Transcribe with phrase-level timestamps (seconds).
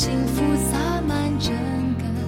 [0.00, 1.52] 幸福洒满整
[1.98, 2.27] 个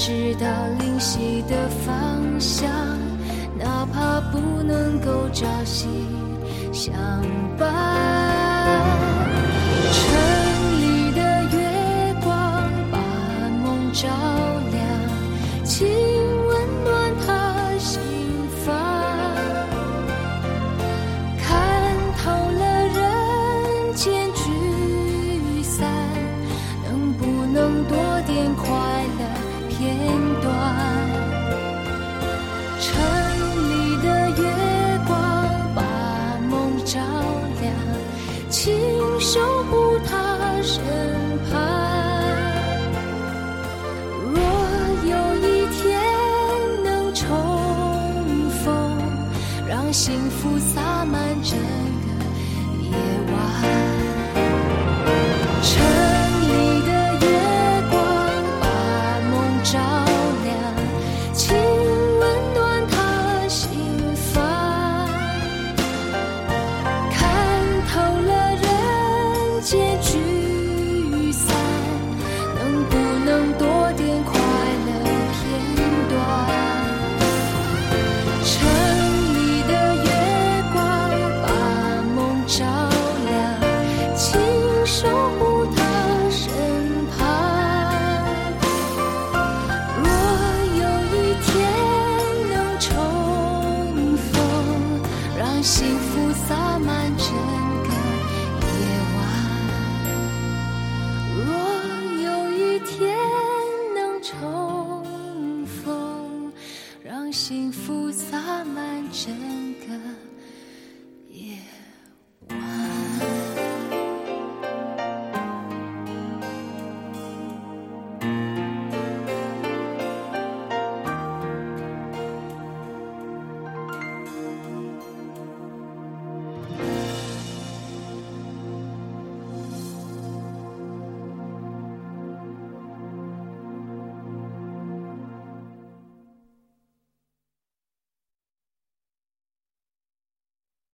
[0.00, 0.46] 直到
[0.78, 2.70] 灵犀的方向，
[3.58, 5.88] 哪怕不能够朝夕
[6.72, 6.96] 相
[7.58, 9.17] 伴。
[50.74, 52.08] 洒满整个
[52.82, 52.90] 夜
[53.32, 53.38] 晚。